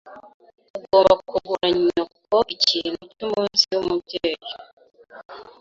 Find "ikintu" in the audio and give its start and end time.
2.55-3.01